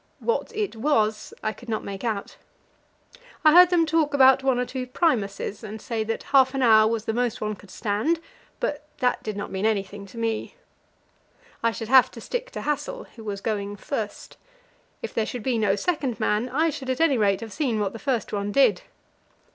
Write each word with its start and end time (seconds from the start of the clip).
What 0.17 0.51
it 0.55 0.75
was 0.75 1.31
I 1.43 1.53
could 1.53 1.69
not 1.69 1.83
make 1.83 2.03
out. 2.03 2.37
I 3.45 3.53
heard 3.53 3.69
them 3.69 3.85
talk 3.85 4.15
about 4.15 4.41
one 4.41 4.57
or 4.57 4.65
two 4.65 4.87
Primuses, 4.87 5.63
and 5.63 5.79
say 5.79 6.03
that 6.03 6.23
half 6.33 6.55
an 6.55 6.63
hour 6.63 6.87
was 6.87 7.05
the 7.05 7.13
most 7.13 7.39
one 7.39 7.53
could 7.55 7.69
stand, 7.69 8.19
but 8.59 8.87
that 8.97 9.21
did 9.21 9.37
not 9.37 9.51
mean 9.51 9.67
anything 9.67 10.07
to 10.07 10.17
me. 10.17 10.55
I 11.61 11.69
should 11.71 11.87
have 11.89 12.09
to 12.09 12.19
stick 12.19 12.49
to 12.49 12.61
Hassel; 12.61 13.03
he 13.03 13.21
was 13.21 13.41
going 13.41 13.75
first. 13.75 14.37
If 15.03 15.13
there 15.13 15.27
should 15.27 15.43
be 15.43 15.59
no 15.59 15.75
second 15.75 16.19
man, 16.19 16.49
I 16.49 16.71
should, 16.71 16.89
at 16.89 16.99
any 16.99 17.19
rate, 17.19 17.41
have 17.41 17.53
seen 17.53 17.79
what 17.79 17.93
the 17.93 17.99
first 17.99 18.33
one 18.33 18.51
did. 18.51 18.81